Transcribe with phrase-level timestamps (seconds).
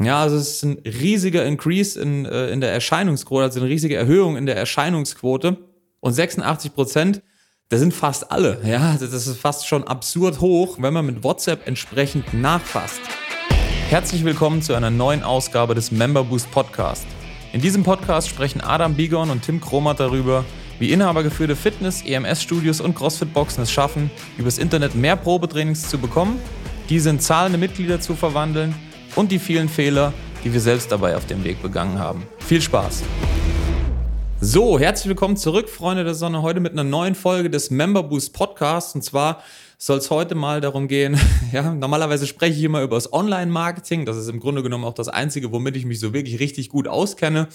[0.00, 3.96] Ja, also es ist ein riesiger Increase in, äh, in der Erscheinungsquote, also eine riesige
[3.96, 5.56] Erhöhung in der Erscheinungsquote.
[5.98, 7.22] Und 86 Prozent,
[7.68, 8.60] das sind fast alle.
[8.64, 13.00] Ja, das ist fast schon absurd hoch, wenn man mit WhatsApp entsprechend nachfasst.
[13.88, 17.06] Herzlich willkommen zu einer neuen Ausgabe des Member Boost Podcast.
[17.52, 20.44] In diesem Podcast sprechen Adam Bigon und Tim Kromat darüber,
[20.78, 26.38] wie inhabergeführte Fitness-, EMS-Studios und CrossFit-Boxen es schaffen, übers Internet mehr Probetrainings zu bekommen,
[26.88, 28.76] diese in zahlende Mitglieder zu verwandeln
[29.16, 30.12] und die vielen Fehler,
[30.44, 32.22] die wir selbst dabei auf dem Weg begangen haben.
[32.40, 33.02] Viel Spaß!
[34.40, 38.32] So, herzlich willkommen zurück, Freunde der Sonne, heute mit einer neuen Folge des Member Boost
[38.32, 38.94] Podcasts.
[38.94, 39.42] Und zwar
[39.78, 41.18] soll es heute mal darum gehen,
[41.52, 44.06] ja, normalerweise spreche ich immer über das Online-Marketing.
[44.06, 46.86] Das ist im Grunde genommen auch das Einzige, womit ich mich so wirklich richtig gut
[46.86, 47.48] auskenne.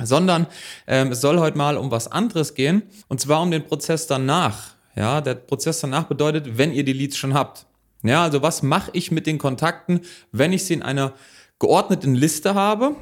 [0.00, 0.46] Sondern
[0.86, 2.82] ähm, es soll heute mal um was anderes gehen.
[3.08, 4.74] Und zwar um den Prozess danach.
[4.96, 7.67] Ja, der Prozess danach bedeutet, wenn ihr die Leads schon habt.
[8.02, 10.00] Ja, also was mache ich mit den Kontakten,
[10.32, 11.14] wenn ich sie in einer
[11.58, 12.96] geordneten Liste habe?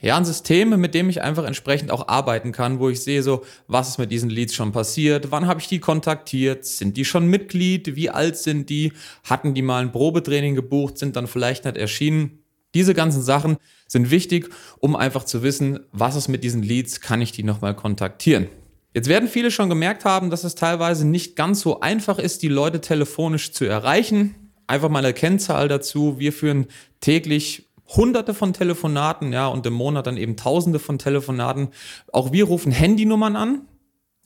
[0.00, 3.44] Ja, ein System, mit dem ich einfach entsprechend auch arbeiten kann, wo ich sehe so,
[3.66, 7.26] was ist mit diesen Leads schon passiert, wann habe ich die kontaktiert, sind die schon
[7.26, 8.92] Mitglied, wie alt sind die,
[9.24, 12.38] hatten die mal ein Probetraining gebucht, sind dann vielleicht nicht erschienen.
[12.74, 13.56] Diese ganzen Sachen
[13.88, 17.74] sind wichtig, um einfach zu wissen, was ist mit diesen Leads, kann ich die nochmal
[17.74, 18.46] kontaktieren.
[18.94, 22.48] Jetzt werden viele schon gemerkt haben, dass es teilweise nicht ganz so einfach ist, die
[22.48, 24.34] Leute telefonisch zu erreichen.
[24.66, 26.18] Einfach mal eine Kennzahl dazu.
[26.18, 26.66] Wir führen
[27.00, 31.68] täglich hunderte von Telefonaten, ja, und im Monat dann eben tausende von Telefonaten.
[32.12, 33.62] Auch wir rufen Handynummern an.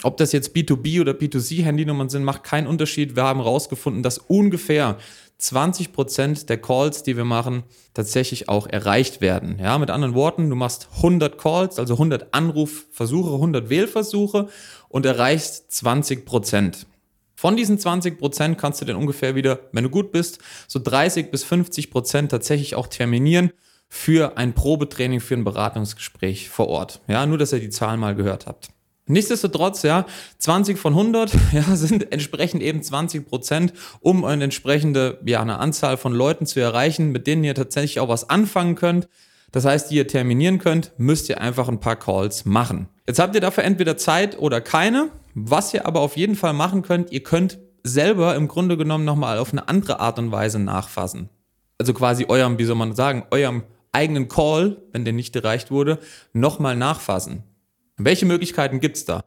[0.02, 3.14] Ob das jetzt B2B oder B2C Handynummern sind, macht keinen Unterschied.
[3.14, 4.98] Wir haben herausgefunden, dass ungefähr
[5.42, 9.58] 20 Prozent der Calls, die wir machen, tatsächlich auch erreicht werden.
[9.58, 14.48] Ja, mit anderen Worten, du machst 100 Calls, also 100 Anrufversuche, 100 Wählversuche
[14.88, 16.86] und erreichst 20 Prozent.
[17.34, 21.32] Von diesen 20 Prozent kannst du dann ungefähr wieder, wenn du gut bist, so 30
[21.32, 23.50] bis 50 Prozent tatsächlich auch terminieren
[23.88, 27.00] für ein Probetraining, für ein Beratungsgespräch vor Ort.
[27.08, 28.68] Ja, nur, dass ihr die Zahlen mal gehört habt.
[29.12, 30.06] Nichtsdestotrotz, ja,
[30.38, 35.98] 20 von 100 ja, sind entsprechend eben 20 Prozent, um eine entsprechende, ja, eine Anzahl
[35.98, 39.08] von Leuten zu erreichen, mit denen ihr tatsächlich auch was anfangen könnt.
[39.52, 42.88] Das heißt, die ihr terminieren könnt, müsst ihr einfach ein paar Calls machen.
[43.06, 45.10] Jetzt habt ihr dafür entweder Zeit oder keine.
[45.34, 49.38] Was ihr aber auf jeden Fall machen könnt, ihr könnt selber im Grunde genommen nochmal
[49.38, 51.28] auf eine andere Art und Weise nachfassen.
[51.76, 55.98] Also quasi eurem, wie soll man sagen, eurem eigenen Call, wenn der nicht erreicht wurde,
[56.32, 57.42] nochmal nachfassen.
[58.04, 59.24] Welche Möglichkeiten gibt's da?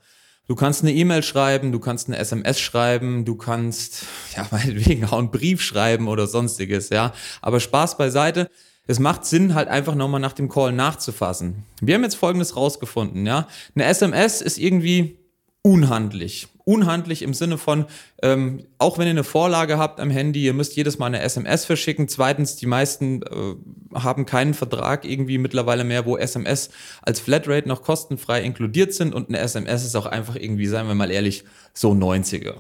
[0.48, 4.06] Du kannst eine E-Mail schreiben, du kannst eine SMS schreiben, du kannst,
[4.36, 7.14] ja, meinetwegen auch einen Brief schreiben oder sonstiges, ja.
[7.42, 8.50] Aber Spaß beiseite.
[8.88, 11.64] Es macht Sinn, halt einfach nochmal nach dem Call nachzufassen.
[11.82, 13.48] Wir haben jetzt Folgendes rausgefunden, ja.
[13.74, 15.18] Eine SMS ist irgendwie
[15.64, 16.48] unhandlich.
[16.66, 17.86] Unhandlich im Sinne von,
[18.22, 21.64] ähm, auch wenn ihr eine Vorlage habt am Handy, ihr müsst jedes Mal eine SMS
[21.64, 22.08] verschicken.
[22.08, 23.56] Zweitens, die meisten äh,
[23.94, 26.70] haben keinen Vertrag irgendwie mittlerweile mehr, wo SMS
[27.04, 30.96] als Flatrate noch kostenfrei inkludiert sind und eine SMS ist auch einfach irgendwie, seien wir
[30.96, 31.44] mal ehrlich,
[31.74, 32.56] so 90er.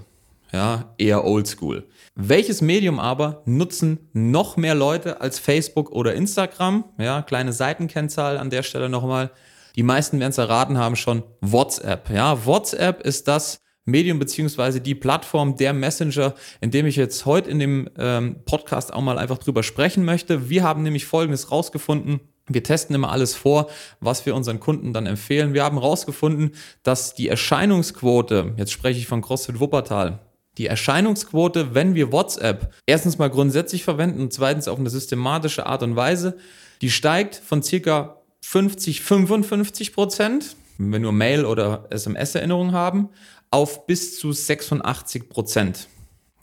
[0.52, 1.86] Ja, eher oldschool.
[2.16, 6.86] Welches Medium aber nutzen noch mehr Leute als Facebook oder Instagram?
[6.98, 9.32] Ja, kleine Seitenkennzahl an der Stelle nochmal.
[9.76, 12.10] Die meisten werden es erraten haben schon WhatsApp.
[12.10, 17.50] Ja, WhatsApp ist das Medium beziehungsweise die Plattform, der Messenger, in dem ich jetzt heute
[17.50, 20.50] in dem ähm, Podcast auch mal einfach drüber sprechen möchte.
[20.50, 22.20] Wir haben nämlich Folgendes rausgefunden.
[22.48, 23.70] Wir testen immer alles vor,
[24.00, 25.54] was wir unseren Kunden dann empfehlen.
[25.54, 26.52] Wir haben rausgefunden,
[26.84, 30.20] dass die Erscheinungsquote, jetzt spreche ich von CrossFit Wuppertal,
[30.58, 35.84] die Erscheinungsquote, wenn wir WhatsApp erstens mal grundsätzlich verwenden und zweitens auf eine systematische Art
[35.84, 36.38] und Weise,
[36.82, 43.10] die steigt von circa 50, 55 Prozent, wenn wir nur Mail- oder SMS-Erinnerungen haben,
[43.56, 45.88] auf bis zu 86 Prozent.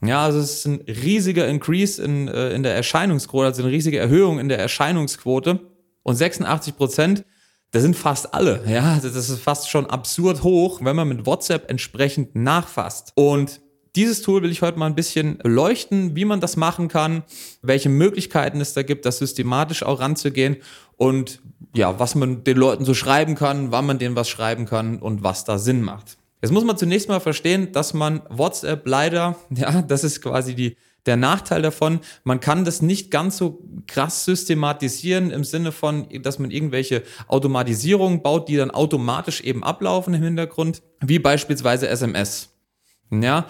[0.03, 3.99] Ja, also es ist ein riesiger Increase in, äh, in der Erscheinungsquote, also eine riesige
[3.99, 5.61] Erhöhung in der Erscheinungsquote.
[6.03, 7.25] Und 86 Prozent,
[7.71, 8.65] das sind fast alle.
[8.67, 13.12] Ja, das ist fast schon absurd hoch, wenn man mit WhatsApp entsprechend nachfasst.
[13.15, 13.61] Und
[13.94, 17.25] dieses Tool will ich heute mal ein bisschen beleuchten, wie man das machen kann,
[17.61, 20.56] welche Möglichkeiten es da gibt, das systematisch auch ranzugehen
[20.97, 21.43] und
[21.75, 25.23] ja, was man den Leuten so schreiben kann, wann man denen was schreiben kann und
[25.23, 26.17] was da Sinn macht.
[26.43, 30.77] Jetzt muss man zunächst mal verstehen, dass man WhatsApp leider, ja, das ist quasi die,
[31.06, 36.39] der Nachteil davon, man kann das nicht ganz so krass systematisieren im Sinne von, dass
[36.39, 42.50] man irgendwelche Automatisierungen baut, die dann automatisch eben ablaufen im Hintergrund, wie beispielsweise SMS.
[43.11, 43.47] Ja,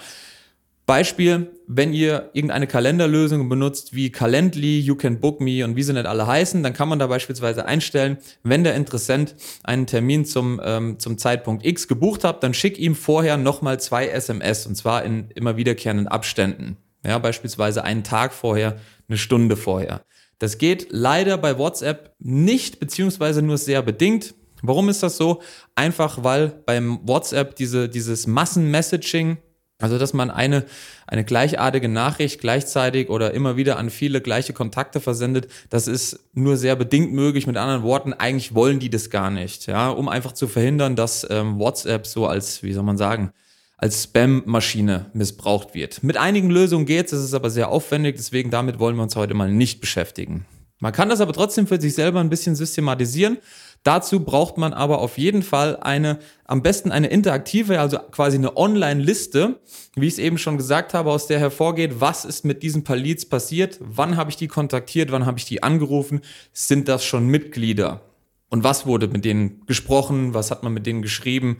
[0.93, 5.94] Beispiel, wenn ihr irgendeine Kalenderlösung benutzt wie Calendly, You Can Book Me und wie sie
[5.94, 9.35] nicht alle heißen, dann kann man da beispielsweise einstellen, wenn der Interessent
[9.65, 14.06] einen Termin zum, ähm, zum Zeitpunkt X gebucht hat, dann schick ihm vorher nochmal zwei
[14.06, 16.77] SMS und zwar in immer wiederkehrenden Abständen.
[17.06, 18.77] Ja, beispielsweise einen Tag vorher,
[19.09, 20.03] eine Stunde vorher.
[20.41, 24.35] Das geht leider bei WhatsApp nicht, beziehungsweise nur sehr bedingt.
[24.61, 25.41] Warum ist das so?
[25.75, 29.38] Einfach weil beim WhatsApp diese, dieses Massenmessaging
[29.79, 30.65] also, dass man eine,
[31.09, 36.57] eine gleichartige Nachricht gleichzeitig oder immer wieder an viele gleiche Kontakte versendet, das ist nur
[36.57, 37.49] sehr bedingt möglich.
[37.49, 41.27] Mit anderen Worten, eigentlich wollen die das gar nicht, ja, um einfach zu verhindern, dass
[41.29, 43.33] ähm, WhatsApp so als, wie soll man sagen,
[43.77, 46.05] als Spam-Maschine missbraucht wird.
[46.05, 49.35] Mit einigen Lösungen geht's, es ist aber sehr aufwendig, deswegen damit wollen wir uns heute
[49.35, 50.47] mal nicht beschäftigen.
[50.79, 53.39] Man kann das aber trotzdem für sich selber ein bisschen systematisieren.
[53.82, 58.56] Dazu braucht man aber auf jeden Fall eine, am besten eine interaktive, also quasi eine
[58.56, 59.58] Online-Liste,
[59.96, 62.96] wie ich es eben schon gesagt habe, aus der hervorgeht, was ist mit diesen paar
[62.96, 66.20] Leads passiert, wann habe ich die kontaktiert, wann habe ich die angerufen,
[66.52, 68.02] sind das schon Mitglieder
[68.50, 71.58] und was wurde mit denen gesprochen, was hat man mit denen geschrieben,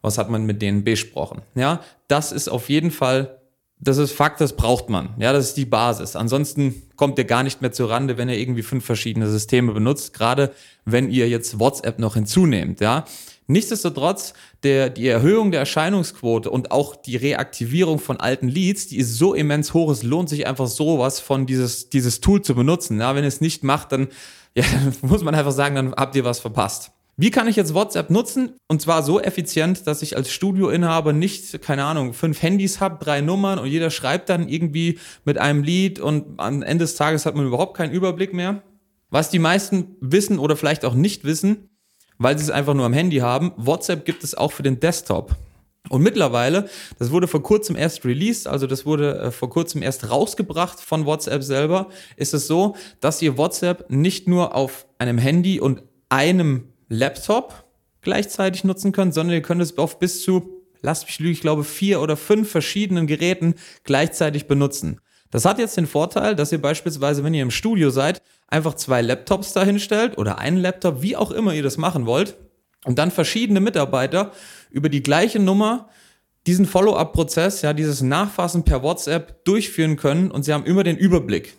[0.00, 1.42] was hat man mit denen besprochen.
[1.54, 3.37] Ja, das ist auf jeden Fall
[3.80, 5.10] das ist Fakt, das braucht man.
[5.18, 6.16] Ja, das ist die Basis.
[6.16, 10.14] Ansonsten kommt ihr gar nicht mehr zur Rande, wenn ihr irgendwie fünf verschiedene Systeme benutzt,
[10.14, 10.52] gerade
[10.84, 13.04] wenn ihr jetzt WhatsApp noch hinzunehmt, ja.
[13.50, 19.16] Nichtsdestotrotz, der, die Erhöhung der Erscheinungsquote und auch die Reaktivierung von alten Leads, die ist
[19.16, 23.00] so immens hoch, es lohnt sich einfach sowas von dieses, dieses Tool zu benutzen.
[23.00, 24.08] Ja, wenn ihr es nicht macht, dann,
[24.54, 24.64] ja,
[25.00, 26.90] muss man einfach sagen, dann habt ihr was verpasst.
[27.20, 28.52] Wie kann ich jetzt WhatsApp nutzen?
[28.68, 33.22] Und zwar so effizient, dass ich als Studioinhaber nicht, keine Ahnung, fünf Handys habe, drei
[33.22, 37.34] Nummern und jeder schreibt dann irgendwie mit einem Lied und am Ende des Tages hat
[37.34, 38.62] man überhaupt keinen Überblick mehr.
[39.10, 41.70] Was die meisten wissen oder vielleicht auch nicht wissen,
[42.18, 45.34] weil sie es einfach nur am Handy haben, WhatsApp gibt es auch für den Desktop.
[45.88, 46.68] Und mittlerweile,
[47.00, 51.04] das wurde vor kurzem erst released, also das wurde äh, vor kurzem erst rausgebracht von
[51.04, 56.68] WhatsApp selber, ist es so, dass ihr WhatsApp nicht nur auf einem Handy und einem
[56.88, 57.64] Laptop
[58.00, 61.64] gleichzeitig nutzen könnt, sondern ihr könnt es auf bis zu, lasst mich lügen, ich glaube
[61.64, 63.54] vier oder fünf verschiedenen Geräten
[63.84, 65.00] gleichzeitig benutzen.
[65.30, 69.02] Das hat jetzt den Vorteil, dass ihr beispielsweise, wenn ihr im Studio seid, einfach zwei
[69.02, 72.36] Laptops dahinstellt oder einen Laptop, wie auch immer ihr das machen wollt,
[72.84, 74.32] und dann verschiedene Mitarbeiter
[74.70, 75.88] über die gleiche Nummer
[76.46, 81.56] diesen Follow-up-Prozess, ja, dieses Nachfassen per WhatsApp durchführen können und sie haben immer den Überblick.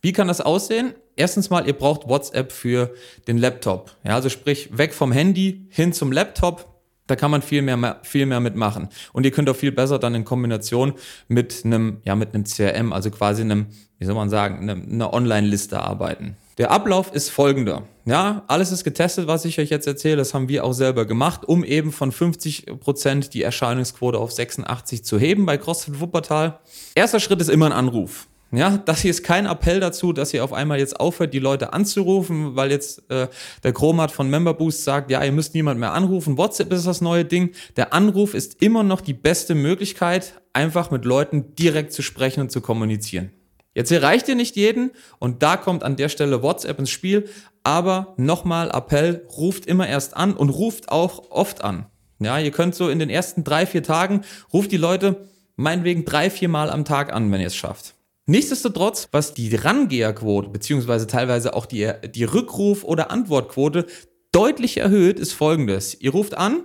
[0.00, 0.94] Wie kann das aussehen?
[1.18, 2.94] Erstens mal, ihr braucht WhatsApp für
[3.26, 3.96] den Laptop.
[4.04, 6.80] Ja, also sprich, weg vom Handy hin zum Laptop.
[7.08, 8.88] Da kann man viel mehr, viel mehr mitmachen.
[9.12, 10.92] Und ihr könnt auch viel besser dann in Kombination
[11.26, 13.66] mit einem, ja, mit einem CRM, also quasi einem,
[13.98, 16.36] wie soll man sagen, eine, eine Online-Liste arbeiten.
[16.58, 17.82] Der Ablauf ist folgender.
[18.04, 20.16] Ja, alles ist getestet, was ich euch jetzt erzähle.
[20.16, 25.04] Das haben wir auch selber gemacht, um eben von 50 Prozent die Erscheinungsquote auf 86
[25.04, 26.60] zu heben bei CrossFit Wuppertal.
[26.94, 28.27] Erster Schritt ist immer ein Anruf.
[28.50, 31.74] Ja, das hier ist kein Appell dazu, dass ihr auf einmal jetzt aufhört, die Leute
[31.74, 33.28] anzurufen, weil jetzt äh,
[33.62, 36.38] der Chromat von Memberboost sagt, ja, ihr müsst niemand mehr anrufen.
[36.38, 37.50] WhatsApp ist das neue Ding.
[37.76, 42.50] Der Anruf ist immer noch die beste Möglichkeit, einfach mit Leuten direkt zu sprechen und
[42.50, 43.32] zu kommunizieren.
[43.74, 47.28] Jetzt erreicht ihr nicht jeden und da kommt an der Stelle WhatsApp ins Spiel.
[47.64, 51.84] Aber nochmal Appell, ruft immer erst an und ruft auch oft an.
[52.18, 54.22] Ja, ihr könnt so in den ersten drei, vier Tagen,
[54.54, 57.94] ruft die Leute meinetwegen drei, vier Mal am Tag an, wenn ihr es schafft.
[58.30, 63.86] Nichtsdestotrotz, was die Rangeherquote beziehungsweise teilweise auch die, die Rückruf- oder Antwortquote
[64.32, 65.98] deutlich erhöht, ist folgendes.
[65.98, 66.60] Ihr ruft an,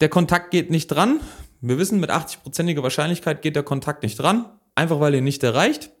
[0.00, 1.20] der Kontakt geht nicht dran.
[1.60, 5.92] Wir wissen, mit 80%iger Wahrscheinlichkeit geht der Kontakt nicht dran, einfach weil ihr nicht erreicht.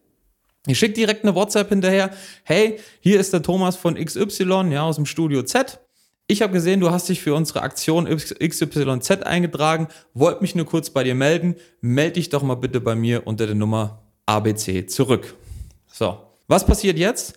[0.66, 2.10] Ihr schickt direkt eine WhatsApp hinterher.
[2.42, 5.78] Hey, hier ist der Thomas von XY, ja, aus dem Studio Z.
[6.26, 10.90] Ich habe gesehen, du hast dich für unsere Aktion XYZ eingetragen, wollt mich nur kurz
[10.90, 11.54] bei dir melden.
[11.80, 15.34] Meld dich doch mal bitte bei mir unter der Nummer ABC zurück.
[15.86, 17.34] So, was passiert jetzt?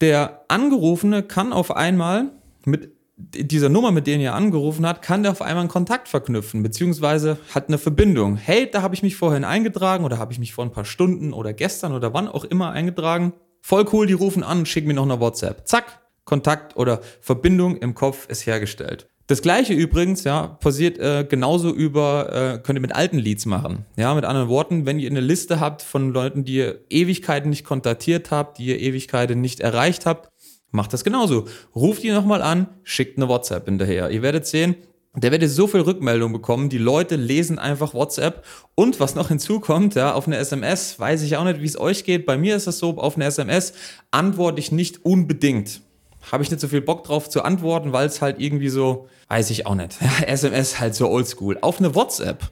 [0.00, 2.30] Der Angerufene kann auf einmal
[2.64, 6.62] mit dieser Nummer, mit der er angerufen hat, kann der auf einmal einen Kontakt verknüpfen,
[6.62, 8.36] beziehungsweise hat eine Verbindung.
[8.36, 11.32] Hey, da habe ich mich vorhin eingetragen oder habe ich mich vor ein paar Stunden
[11.32, 13.34] oder gestern oder wann auch immer eingetragen.
[13.60, 15.68] Voll cool, die rufen an und schicken mir noch eine WhatsApp.
[15.68, 19.08] Zack, Kontakt oder Verbindung im Kopf ist hergestellt.
[19.30, 23.86] Das gleiche übrigens, ja, passiert äh, genauso über, äh, könnt ihr mit alten Leads machen.
[23.96, 27.64] Ja, mit anderen Worten, wenn ihr eine Liste habt von Leuten, die ihr Ewigkeiten nicht
[27.64, 30.30] kontaktiert habt, die ihr Ewigkeiten nicht erreicht habt,
[30.72, 31.44] macht das genauso.
[31.76, 34.10] Ruft die nochmal an, schickt eine WhatsApp hinterher.
[34.10, 34.74] Ihr werdet sehen,
[35.14, 36.68] der werdet so viel Rückmeldung bekommen.
[36.68, 38.44] Die Leute lesen einfach WhatsApp.
[38.74, 42.02] Und was noch hinzukommt, ja, auf eine SMS, weiß ich auch nicht, wie es euch
[42.02, 42.26] geht.
[42.26, 43.74] Bei mir ist es so, auf eine SMS
[44.10, 45.82] antworte ich nicht unbedingt
[46.30, 49.50] habe ich nicht so viel Bock drauf zu antworten, weil es halt irgendwie so, weiß
[49.50, 49.96] ich auch nicht.
[50.26, 51.58] SMS halt so oldschool.
[51.60, 52.50] Auf eine WhatsApp.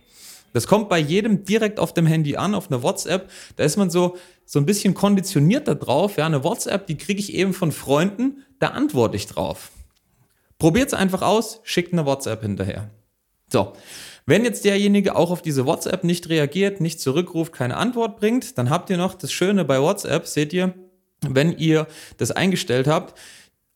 [0.52, 3.30] Das kommt bei jedem direkt auf dem Handy an, auf eine WhatsApp.
[3.56, 6.16] Da ist man so, so ein bisschen konditioniert da drauf.
[6.16, 9.70] Ja, eine WhatsApp, die kriege ich eben von Freunden, da antworte ich drauf.
[10.58, 12.90] Probiert es einfach aus, schickt eine WhatsApp hinterher.
[13.50, 13.74] So,
[14.26, 18.68] wenn jetzt derjenige auch auf diese WhatsApp nicht reagiert, nicht zurückruft, keine Antwort bringt, dann
[18.68, 20.74] habt ihr noch das Schöne bei WhatsApp, seht ihr,
[21.26, 21.86] wenn ihr
[22.18, 23.18] das eingestellt habt,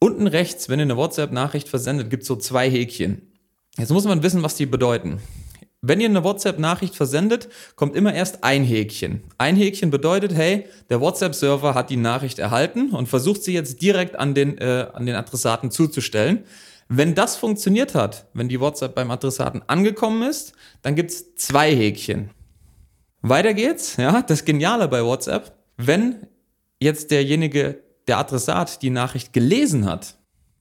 [0.03, 3.23] unten rechts, wenn ihr eine WhatsApp-Nachricht versendet, gibt es so zwei Häkchen.
[3.79, 5.21] Jetzt muss man wissen, was die bedeuten.
[5.81, 9.23] Wenn ihr eine WhatsApp-Nachricht versendet, kommt immer erst ein Häkchen.
[9.39, 14.19] Ein Häkchen bedeutet, hey, der WhatsApp-Server hat die Nachricht erhalten und versucht sie jetzt direkt
[14.19, 16.45] an den, äh, an den Adressaten zuzustellen.
[16.89, 22.31] Wenn das funktioniert hat, wenn die WhatsApp beim Adressaten angekommen ist, dann gibt's zwei Häkchen.
[23.21, 26.27] Weiter geht's, ja, das Geniale bei WhatsApp, wenn
[26.81, 30.17] jetzt derjenige, der Adressat, die Nachricht gelesen hat,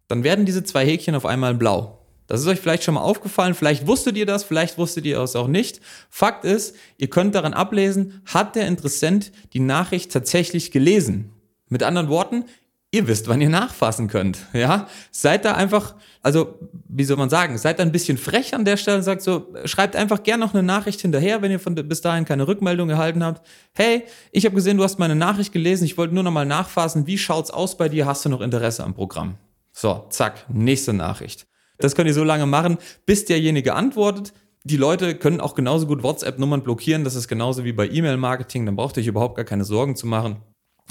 [0.08, 2.00] dann werden diese zwei Häkchen auf einmal blau.
[2.28, 5.36] Das ist euch vielleicht schon mal aufgefallen, vielleicht wusstet ihr das, vielleicht wusstet ihr es
[5.36, 5.82] auch nicht.
[6.10, 11.34] Fakt ist, ihr könnt daran ablesen, hat der Interessent die Nachricht tatsächlich gelesen.
[11.68, 12.46] Mit anderen Worten,
[12.92, 14.46] ihr wisst, wann ihr nachfassen könnt.
[14.54, 18.66] Ja, seid da einfach, also wie soll man sagen, seid da ein bisschen frech an
[18.66, 21.74] der Stelle und sagt so, schreibt einfach gern noch eine Nachricht hinterher, wenn ihr von
[21.76, 23.48] bis dahin keine Rückmeldung erhalten habt.
[23.74, 27.08] Hey, ich habe gesehen, du hast meine Nachricht gelesen, ich wollte nur noch mal nachfassen,
[27.08, 28.06] wie schaut's aus bei dir?
[28.06, 29.36] Hast du noch Interesse am Programm?
[29.72, 31.48] So, zack, nächste Nachricht.
[31.78, 34.34] Das könnt ihr so lange machen, bis derjenige antwortet.
[34.64, 37.04] Die Leute können auch genauso gut WhatsApp-Nummern blockieren.
[37.04, 38.68] Das ist genauso wie bei E-Mail-Marketing.
[38.68, 40.44] Dann braucht ihr euch überhaupt gar keine Sorgen zu machen.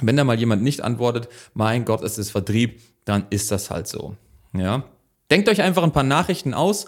[0.03, 3.89] Wenn da mal jemand nicht antwortet, mein Gott, es ist Vertrieb, dann ist das halt
[3.89, 4.17] so.
[4.53, 4.85] Ja.
[5.31, 6.87] Denkt euch einfach ein paar Nachrichten aus,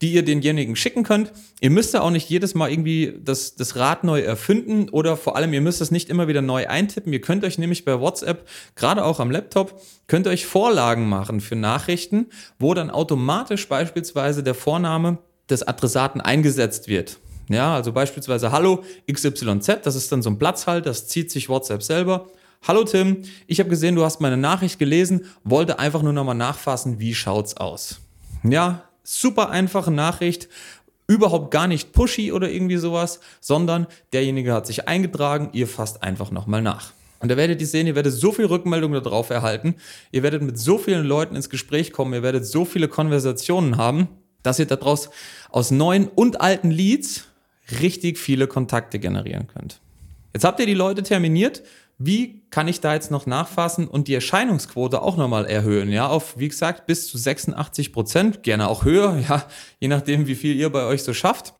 [0.00, 1.32] die ihr denjenigen schicken könnt.
[1.60, 5.36] Ihr müsst da auch nicht jedes Mal irgendwie das, das Rad neu erfinden oder vor
[5.36, 7.12] allem, ihr müsst es nicht immer wieder neu eintippen.
[7.12, 8.46] Ihr könnt euch nämlich bei WhatsApp,
[8.76, 12.26] gerade auch am Laptop, könnt euch Vorlagen machen für Nachrichten,
[12.58, 15.18] wo dann automatisch beispielsweise der Vorname
[15.50, 17.18] des Adressaten eingesetzt wird.
[17.48, 21.82] Ja, also beispielsweise Hallo XYZ, das ist dann so ein Platzhalt, das zieht sich WhatsApp
[21.82, 22.28] selber.
[22.66, 26.98] Hallo Tim, ich habe gesehen, du hast meine Nachricht gelesen, wollte einfach nur nochmal nachfassen,
[26.98, 28.00] wie schaut's aus?
[28.42, 30.48] Ja, super einfache Nachricht,
[31.06, 36.30] überhaupt gar nicht pushy oder irgendwie sowas, sondern derjenige hat sich eingetragen, ihr fasst einfach
[36.30, 36.92] nochmal nach.
[37.20, 39.76] Und da werdet ihr sehen, ihr werdet so viel Rückmeldung darauf erhalten,
[40.12, 44.08] ihr werdet mit so vielen Leuten ins Gespräch kommen, ihr werdet so viele Konversationen haben,
[44.42, 45.10] dass ihr daraus
[45.50, 47.24] aus neuen und alten Leads
[47.80, 49.80] richtig viele Kontakte generieren könnt.
[50.34, 51.62] Jetzt habt ihr die Leute terminiert
[51.98, 56.38] wie kann ich da jetzt noch nachfassen und die Erscheinungsquote auch nochmal erhöhen, ja, auf,
[56.38, 59.44] wie gesagt, bis zu 86 Prozent, gerne auch höher, ja,
[59.80, 61.54] je nachdem, wie viel ihr bei euch so schafft.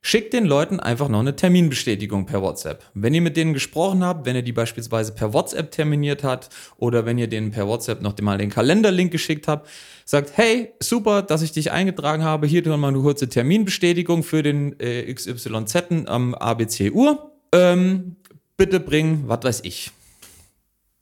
[0.00, 2.84] Schickt den Leuten einfach noch eine Terminbestätigung per WhatsApp.
[2.94, 7.04] Wenn ihr mit denen gesprochen habt, wenn ihr die beispielsweise per WhatsApp terminiert habt oder
[7.04, 9.68] wenn ihr denen per WhatsApp noch mal den Kalenderlink geschickt habt,
[10.04, 14.44] sagt, hey, super, dass ich dich eingetragen habe, hier tun wir eine kurze Terminbestätigung für
[14.44, 17.32] den äh, XYZ am ABC Uhr.
[17.52, 18.16] Ähm,
[18.58, 19.92] bitte bring, was weiß ich,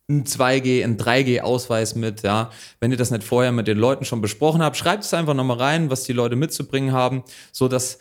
[0.09, 2.51] ein 2G, ein 3G-Ausweis mit, ja.
[2.79, 5.57] Wenn ihr das nicht vorher mit den Leuten schon besprochen habt, schreibt es einfach nochmal
[5.57, 7.99] rein, was die Leute mitzubringen haben, so dass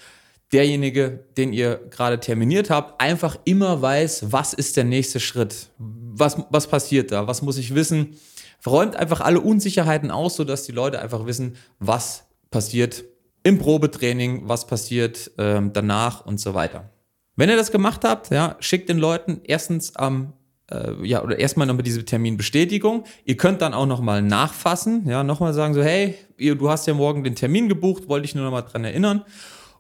[0.53, 5.69] derjenige, den ihr gerade terminiert habt, einfach immer weiß, was ist der nächste Schritt?
[5.79, 7.27] Was, was passiert da?
[7.27, 8.17] Was muss ich wissen?
[8.65, 13.03] Räumt einfach alle Unsicherheiten aus, sodass die Leute einfach wissen, was passiert
[13.43, 16.89] im Probetraining, was passiert ähm, danach und so weiter.
[17.35, 20.33] Wenn ihr das gemacht habt, ja, schickt den Leuten erstens am
[20.71, 23.03] äh, ja, oder erstmal nochmal diese Terminbestätigung.
[23.23, 26.93] Ihr könnt dann auch nochmal nachfassen, ja, nochmal sagen so, hey, ihr, du hast ja
[26.93, 29.23] morgen den Termin gebucht, wollte ich nur nochmal dran erinnern.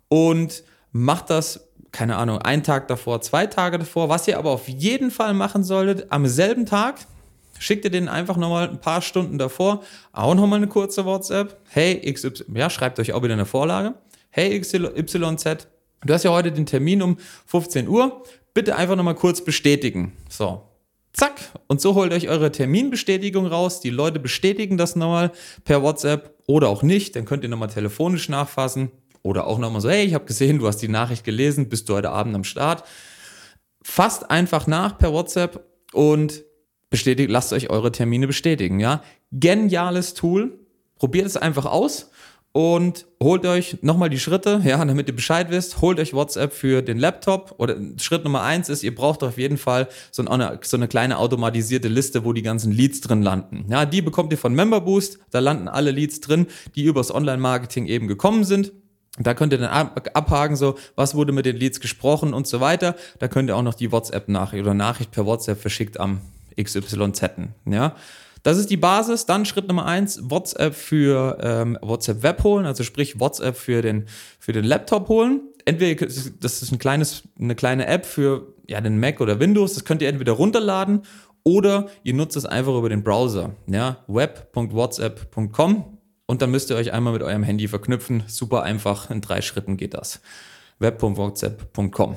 [0.07, 4.09] Und macht das, keine Ahnung, einen Tag davor, zwei Tage davor.
[4.09, 6.99] Was ihr aber auf jeden Fall machen solltet, am selben Tag,
[7.57, 9.81] schickt ihr den einfach nochmal ein paar Stunden davor,
[10.11, 11.57] auch nochmal eine kurze WhatsApp.
[11.69, 13.95] Hey, XY, ja, schreibt euch auch wieder eine Vorlage.
[14.29, 15.67] Hey, XYZ,
[16.05, 18.23] Du hast ja heute den Termin um 15 Uhr.
[18.53, 20.13] Bitte einfach nochmal kurz bestätigen.
[20.29, 20.61] So.
[21.13, 21.33] Zack.
[21.67, 23.79] Und so holt euch eure Terminbestätigung raus.
[23.79, 25.31] Die Leute bestätigen das nochmal
[25.63, 27.15] per WhatsApp oder auch nicht.
[27.15, 28.91] Dann könnt ihr nochmal telefonisch nachfassen.
[29.23, 31.95] Oder auch nochmal so, hey, ich habe gesehen, du hast die Nachricht gelesen, bist du
[31.95, 32.83] heute Abend am Start.
[33.81, 36.43] Fasst einfach nach per WhatsApp und
[36.91, 39.01] bestätigt, lasst euch eure Termine bestätigen, ja.
[39.31, 40.59] Geniales Tool.
[40.97, 42.11] Probiert es einfach aus
[42.55, 46.81] und holt euch nochmal die Schritte, ja, damit ihr Bescheid wisst, holt euch WhatsApp für
[46.81, 50.77] den Laptop oder Schritt Nummer eins ist, ihr braucht auf jeden Fall so eine, so
[50.77, 53.65] eine kleine automatisierte Liste, wo die ganzen Leads drin landen.
[53.69, 58.07] Ja, die bekommt ihr von Memberboost, da landen alle Leads drin, die übers Online-Marketing eben
[58.07, 58.71] gekommen sind.
[59.19, 62.95] Da könnt ihr dann abhaken, so, was wurde mit den Leads gesprochen und so weiter.
[63.19, 66.21] Da könnt ihr auch noch die WhatsApp-Nachricht oder Nachricht per WhatsApp verschickt am
[66.57, 67.21] XYZ.
[67.65, 67.95] Ja.
[68.45, 69.25] Das ist die Basis.
[69.25, 74.05] Dann Schritt Nummer eins, WhatsApp für ähm, WhatsApp Web holen, also sprich WhatsApp für den,
[74.37, 75.41] für den Laptop holen.
[75.65, 79.83] Entweder, das ist ein kleines, eine kleine App für ja, den Mac oder Windows, das
[79.83, 81.01] könnt ihr entweder runterladen
[81.43, 83.55] oder ihr nutzt es einfach über den Browser.
[83.65, 85.97] Ja, web.whatsapp.com
[86.27, 88.25] und dann müsst ihr euch einmal mit eurem Handy verknüpfen.
[88.27, 90.21] Super einfach, in drei Schritten geht das.
[90.77, 92.15] web.whatsapp.com.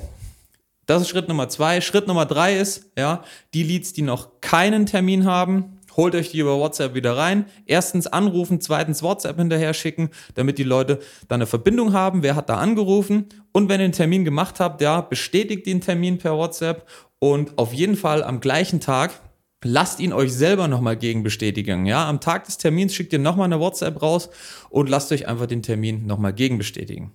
[0.85, 1.81] Das ist Schritt Nummer zwei.
[1.81, 6.39] Schritt Nummer drei ist, ja, die Leads, die noch keinen Termin haben, holt euch die
[6.39, 7.45] über WhatsApp wieder rein.
[7.67, 12.23] Erstens anrufen, zweitens WhatsApp hinterher schicken, damit die Leute dann eine Verbindung haben.
[12.23, 13.27] Wer hat da angerufen?
[13.53, 16.89] Und wenn ihr den Termin gemacht habt, ja, bestätigt den Termin per WhatsApp
[17.19, 19.21] und auf jeden Fall am gleichen Tag
[19.65, 21.85] lasst ihn euch selber nochmal gegenbestätigen.
[21.85, 24.31] Ja, am Tag des Termins schickt ihr nochmal eine WhatsApp raus
[24.71, 27.11] und lasst euch einfach den Termin nochmal gegenbestätigen.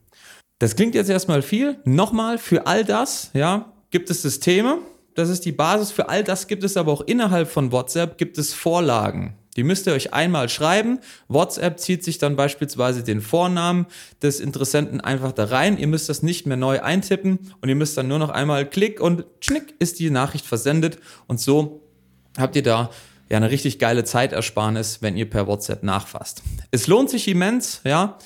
[0.59, 1.77] Das klingt jetzt erstmal viel.
[1.85, 4.79] Nochmal, für all das, ja, gibt es Systeme.
[5.15, 5.91] Das ist die Basis.
[5.91, 9.37] Für all das gibt es aber auch innerhalb von WhatsApp gibt es Vorlagen.
[9.55, 10.99] Die müsst ihr euch einmal schreiben.
[11.27, 13.85] WhatsApp zieht sich dann beispielsweise den Vornamen
[14.21, 15.77] des Interessenten einfach da rein.
[15.77, 18.99] Ihr müsst das nicht mehr neu eintippen und ihr müsst dann nur noch einmal klick
[18.99, 21.81] und schnick ist die Nachricht versendet und so
[22.37, 22.89] habt ihr da
[23.29, 26.41] ja eine richtig geile Zeitersparnis, wenn ihr per WhatsApp nachfasst.
[26.71, 28.17] Es lohnt sich immens, ja.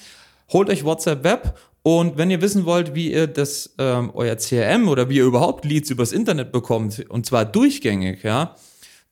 [0.50, 4.90] Holt euch WhatsApp Web und wenn ihr wissen wollt, wie ihr das ähm, euer CRM
[4.90, 8.56] oder wie ihr überhaupt Leads übers Internet bekommt und zwar durchgängig, ja,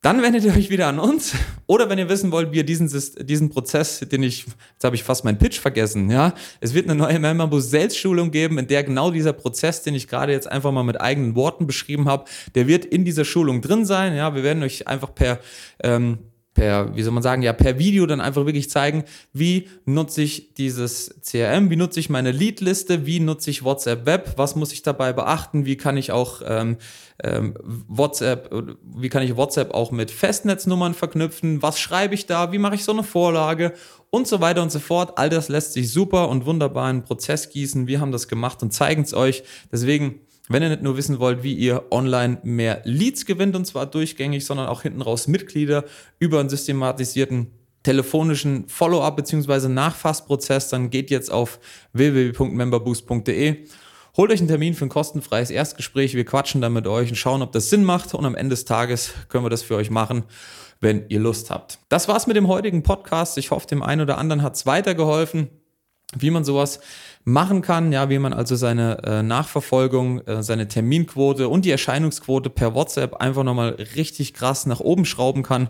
[0.01, 1.33] dann wendet ihr euch wieder an uns.
[1.67, 2.91] Oder wenn ihr wissen wollt, wie ihr diesen,
[3.25, 6.33] diesen Prozess, den ich, jetzt habe ich fast meinen Pitch vergessen, ja.
[6.59, 10.33] Es wird eine neue Memberbus Selbstschulung geben, in der genau dieser Prozess, den ich gerade
[10.33, 14.17] jetzt einfach mal mit eigenen Worten beschrieben habe, der wird in dieser Schulung drin sein.
[14.17, 15.39] Ja, wir werden euch einfach per
[15.81, 16.19] ähm,
[16.55, 20.53] per, wie soll man sagen, ja, per Video dann einfach wirklich zeigen, wie nutze ich
[20.55, 24.81] dieses CRM, wie nutze ich meine Leadliste, wie nutze ich WhatsApp Web, was muss ich
[24.81, 26.77] dabei beachten, wie kann ich auch ähm,
[27.21, 27.55] ähm,
[27.87, 28.49] WhatsApp,
[28.81, 32.85] wie kann ich WhatsApp auch mit Festnetznummern verknüpfen, was schreibe ich da, wie mache ich
[32.85, 33.73] so eine Vorlage
[34.09, 35.17] und so weiter und so fort.
[35.17, 37.87] All das lässt sich super und wunderbar in einen Prozess gießen.
[37.87, 39.43] Wir haben das gemacht und zeigen es euch.
[39.73, 43.85] Deswegen wenn ihr nicht nur wissen wollt, wie ihr online mehr Leads gewinnt, und zwar
[43.85, 45.85] durchgängig, sondern auch hinten raus Mitglieder
[46.19, 47.51] über einen systematisierten
[47.83, 49.67] telefonischen Follow-up bzw.
[49.69, 51.59] Nachfassprozess, dann geht jetzt auf
[51.93, 53.65] www.memberboost.de.
[54.17, 56.15] Holt euch einen Termin für ein kostenfreies Erstgespräch.
[56.15, 58.13] Wir quatschen dann mit euch und schauen, ob das Sinn macht.
[58.13, 60.23] Und am Ende des Tages können wir das für euch machen,
[60.79, 61.79] wenn ihr Lust habt.
[61.89, 63.37] Das war's mit dem heutigen Podcast.
[63.37, 65.49] Ich hoffe, dem einen oder anderen hat's weitergeholfen
[66.17, 66.79] wie man sowas
[67.23, 72.49] machen kann, ja, wie man also seine äh, Nachverfolgung, äh, seine Terminquote und die Erscheinungsquote
[72.49, 75.69] per WhatsApp einfach nochmal richtig krass nach oben schrauben kann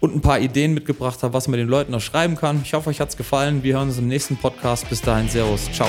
[0.00, 2.62] und ein paar Ideen mitgebracht habe, was man den Leuten noch schreiben kann.
[2.64, 3.62] Ich hoffe, euch hat's gefallen.
[3.62, 4.88] Wir hören uns im nächsten Podcast.
[4.88, 5.88] Bis dahin, Servus, ciao.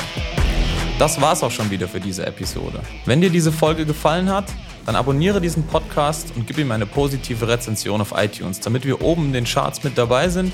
[1.00, 2.80] Das war's auch schon wieder für diese Episode.
[3.06, 4.46] Wenn dir diese Folge gefallen hat,
[4.86, 9.28] dann abonniere diesen Podcast und gib ihm eine positive Rezension auf iTunes, damit wir oben
[9.28, 10.54] in den Charts mit dabei sind